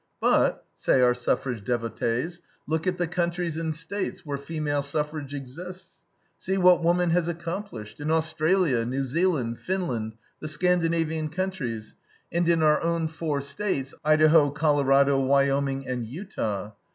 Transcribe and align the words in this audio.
But, 0.19 0.65
say 0.77 0.99
our 1.01 1.13
suffrage 1.13 1.63
devotees, 1.63 2.41
look 2.65 2.87
at 2.87 2.97
the 2.97 3.05
countries 3.05 3.55
and 3.55 3.75
States 3.75 4.25
where 4.25 4.39
female 4.39 4.81
suffrage 4.81 5.31
exists. 5.35 5.99
See 6.39 6.57
what 6.57 6.81
woman 6.83 7.11
has 7.11 7.27
accomplished 7.27 7.99
in 7.99 8.09
Australia, 8.09 8.83
New 8.83 9.03
Zealand, 9.03 9.59
Finland, 9.59 10.13
the 10.39 10.47
Scandinavian 10.47 11.29
countries, 11.29 11.93
and 12.31 12.49
in 12.49 12.63
our 12.63 12.81
own 12.81 13.09
four 13.09 13.41
States, 13.41 13.93
Idaho, 14.03 14.49
Colorado, 14.49 15.19
Wyoming, 15.19 15.87
and 15.87 16.03
Utah. 16.03 16.71